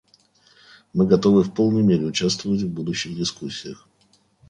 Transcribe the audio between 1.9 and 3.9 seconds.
участвовать в будущих дискуссиях.